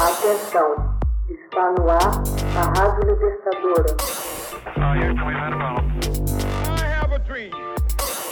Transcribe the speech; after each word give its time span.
Atenção, 0.00 0.96
está 1.28 1.72
no 1.72 1.90
ar 1.90 2.22
a 2.56 2.62
Rádio 2.78 3.10
Libertadora. 3.10 3.96
I 4.76 4.78
have 7.02 7.12
a 7.12 7.18
dream. 7.18 7.50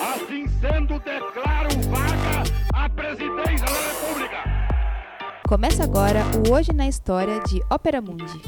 Assim 0.00 0.46
sendo, 0.60 1.00
declaro 1.00 1.70
vaga 1.90 2.44
a 2.72 2.88
presidência 2.88 3.66
da 3.66 3.80
República. 3.80 4.44
Começa 5.48 5.82
agora 5.82 6.22
o 6.46 6.52
Hoje 6.52 6.72
na 6.72 6.86
História 6.86 7.40
de 7.40 7.60
Ópera 7.68 8.00
Mundi. 8.00 8.40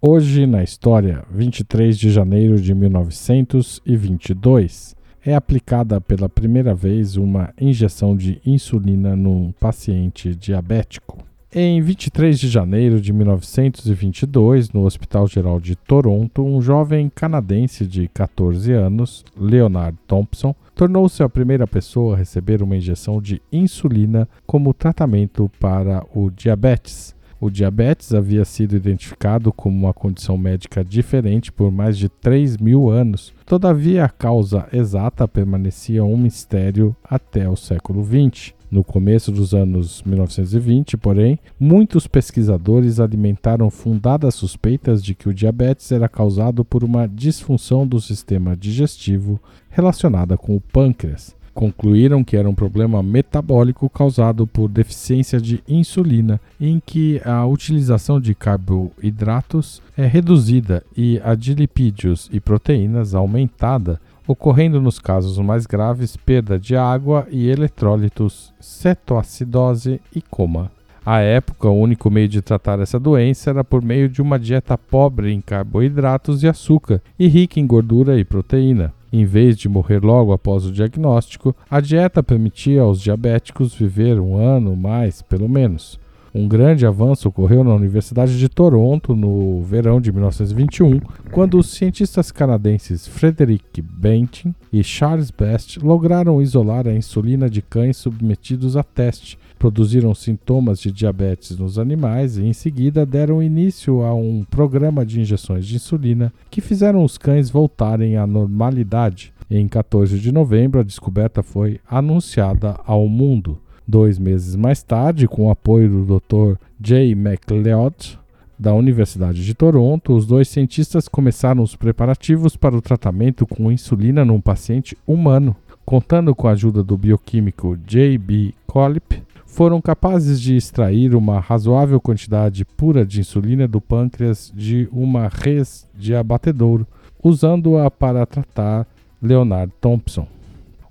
Hoje 0.00 0.46
na 0.46 0.62
história, 0.62 1.26
23 1.30 1.98
de 1.98 2.08
janeiro 2.10 2.58
de 2.58 2.74
1922, 2.74 4.96
é 5.24 5.34
aplicada 5.34 6.00
pela 6.00 6.28
primeira 6.28 6.74
vez 6.74 7.16
uma 7.16 7.52
injeção 7.60 8.16
de 8.16 8.40
insulina 8.44 9.14
num 9.14 9.52
paciente 9.52 10.34
diabético. 10.34 11.18
Em 11.52 11.82
23 11.82 12.38
de 12.38 12.48
janeiro 12.48 13.00
de 13.00 13.12
1922, 13.12 14.70
no 14.70 14.84
Hospital 14.84 15.26
Geral 15.26 15.58
de 15.58 15.74
Toronto, 15.74 16.44
um 16.44 16.62
jovem 16.62 17.10
canadense 17.12 17.84
de 17.84 18.06
14 18.06 18.72
anos, 18.72 19.24
Leonard 19.36 19.98
Thompson, 20.06 20.54
tornou-se 20.76 21.20
a 21.24 21.28
primeira 21.28 21.66
pessoa 21.66 22.14
a 22.14 22.18
receber 22.18 22.62
uma 22.62 22.76
injeção 22.76 23.20
de 23.20 23.42
insulina 23.52 24.28
como 24.46 24.72
tratamento 24.72 25.50
para 25.58 26.06
o 26.14 26.30
diabetes. 26.30 27.16
O 27.40 27.48
diabetes 27.48 28.12
havia 28.12 28.44
sido 28.44 28.76
identificado 28.76 29.50
como 29.50 29.74
uma 29.74 29.94
condição 29.94 30.36
médica 30.36 30.84
diferente 30.84 31.50
por 31.50 31.72
mais 31.72 31.96
de 31.96 32.06
3 32.06 32.58
mil 32.58 32.90
anos, 32.90 33.32
todavia 33.46 34.04
a 34.04 34.10
causa 34.10 34.68
exata 34.70 35.26
permanecia 35.26 36.04
um 36.04 36.18
mistério 36.18 36.94
até 37.02 37.48
o 37.48 37.56
século 37.56 38.04
XX. 38.04 38.52
No 38.70 38.84
começo 38.84 39.32
dos 39.32 39.54
anos 39.54 40.02
1920, 40.02 40.98
porém, 40.98 41.38
muitos 41.58 42.06
pesquisadores 42.06 43.00
alimentaram 43.00 43.70
fundadas 43.70 44.34
suspeitas 44.34 45.02
de 45.02 45.14
que 45.14 45.28
o 45.28 45.34
diabetes 45.34 45.90
era 45.90 46.10
causado 46.10 46.62
por 46.62 46.84
uma 46.84 47.08
disfunção 47.08 47.86
do 47.86 48.02
sistema 48.02 48.54
digestivo 48.54 49.40
relacionada 49.70 50.36
com 50.36 50.54
o 50.54 50.60
pâncreas 50.60 51.34
concluíram 51.54 52.24
que 52.24 52.36
era 52.36 52.48
um 52.48 52.54
problema 52.54 53.02
metabólico 53.02 53.88
causado 53.88 54.46
por 54.46 54.68
deficiência 54.68 55.40
de 55.40 55.62
insulina, 55.68 56.40
em 56.60 56.80
que 56.84 57.20
a 57.24 57.44
utilização 57.46 58.20
de 58.20 58.34
carboidratos 58.34 59.82
é 59.96 60.06
reduzida 60.06 60.82
e 60.96 61.20
a 61.24 61.34
de 61.34 61.54
lipídios 61.54 62.28
e 62.32 62.40
proteínas 62.40 63.14
aumentada, 63.14 64.00
ocorrendo 64.26 64.80
nos 64.80 64.98
casos 64.98 65.38
mais 65.38 65.66
graves 65.66 66.16
perda 66.16 66.58
de 66.58 66.76
água 66.76 67.26
e 67.30 67.48
eletrólitos, 67.48 68.52
cetoacidose 68.60 70.00
e 70.14 70.22
coma. 70.22 70.70
À 71.04 71.18
época, 71.20 71.68
o 71.68 71.80
único 71.80 72.10
meio 72.10 72.28
de 72.28 72.42
tratar 72.42 72.78
essa 72.78 73.00
doença 73.00 73.50
era 73.50 73.64
por 73.64 73.82
meio 73.82 74.08
de 74.08 74.20
uma 74.20 74.38
dieta 74.38 74.76
pobre 74.76 75.32
em 75.32 75.40
carboidratos 75.40 76.42
e 76.42 76.48
açúcar 76.48 77.00
e 77.18 77.26
rica 77.26 77.58
em 77.58 77.66
gordura 77.66 78.18
e 78.18 78.24
proteína. 78.24 78.92
Em 79.12 79.24
vez 79.24 79.56
de 79.56 79.68
morrer 79.68 80.04
logo 80.04 80.32
após 80.32 80.64
o 80.64 80.72
diagnóstico, 80.72 81.54
a 81.68 81.80
dieta 81.80 82.22
permitia 82.22 82.82
aos 82.82 83.00
diabéticos 83.00 83.74
viver 83.74 84.20
um 84.20 84.36
ano 84.36 84.76
mais, 84.76 85.20
pelo 85.22 85.48
menos. 85.48 85.98
Um 86.32 86.46
grande 86.46 86.86
avanço 86.86 87.28
ocorreu 87.28 87.64
na 87.64 87.74
Universidade 87.74 88.38
de 88.38 88.48
Toronto 88.48 89.16
no 89.16 89.62
verão 89.62 90.00
de 90.00 90.12
1921, 90.12 91.00
quando 91.32 91.58
os 91.58 91.70
cientistas 91.70 92.30
canadenses 92.30 93.06
Frederick 93.06 93.82
Banting 93.82 94.54
e 94.72 94.84
Charles 94.84 95.32
Best 95.32 95.80
lograram 95.80 96.40
isolar 96.40 96.86
a 96.86 96.94
insulina 96.94 97.50
de 97.50 97.60
cães 97.60 97.96
submetidos 97.96 98.76
a 98.76 98.84
teste, 98.84 99.36
produziram 99.58 100.14
sintomas 100.14 100.78
de 100.78 100.92
diabetes 100.92 101.58
nos 101.58 101.80
animais 101.80 102.38
e, 102.38 102.46
em 102.46 102.52
seguida, 102.52 103.04
deram 103.04 103.42
início 103.42 104.02
a 104.02 104.14
um 104.14 104.44
programa 104.48 105.04
de 105.04 105.20
injeções 105.20 105.66
de 105.66 105.74
insulina 105.74 106.32
que 106.48 106.60
fizeram 106.60 107.02
os 107.02 107.18
cães 107.18 107.50
voltarem 107.50 108.16
à 108.16 108.24
normalidade. 108.24 109.32
Em 109.50 109.66
14 109.66 110.16
de 110.20 110.30
novembro, 110.30 110.78
a 110.78 110.84
descoberta 110.84 111.42
foi 111.42 111.80
anunciada 111.90 112.78
ao 112.86 113.08
mundo. 113.08 113.58
Dois 113.90 114.20
meses 114.20 114.54
mais 114.54 114.84
tarde, 114.84 115.26
com 115.26 115.48
o 115.48 115.50
apoio 115.50 115.88
do 115.88 116.20
Dr. 116.20 116.56
J. 116.80 117.12
MacLeod, 117.16 118.16
da 118.56 118.72
Universidade 118.72 119.44
de 119.44 119.52
Toronto, 119.52 120.14
os 120.14 120.24
dois 120.24 120.48
cientistas 120.48 121.08
começaram 121.08 121.60
os 121.60 121.74
preparativos 121.74 122.54
para 122.54 122.76
o 122.76 122.80
tratamento 122.80 123.44
com 123.44 123.72
insulina 123.72 124.24
num 124.24 124.40
paciente 124.40 124.96
humano. 125.04 125.56
Contando 125.84 126.32
com 126.36 126.46
a 126.46 126.52
ajuda 126.52 126.84
do 126.84 126.96
bioquímico 126.96 127.76
J.B. 127.84 128.54
Collip, 128.64 129.24
foram 129.44 129.80
capazes 129.80 130.40
de 130.40 130.54
extrair 130.54 131.16
uma 131.16 131.40
razoável 131.40 132.00
quantidade 132.00 132.64
pura 132.64 133.04
de 133.04 133.18
insulina 133.18 133.66
do 133.66 133.80
pâncreas 133.80 134.52
de 134.54 134.88
uma 134.92 135.26
res 135.26 135.84
de 135.98 136.14
abatedouro, 136.14 136.86
usando-a 137.20 137.90
para 137.90 138.24
tratar 138.24 138.86
Leonard 139.20 139.72
Thompson. 139.80 140.28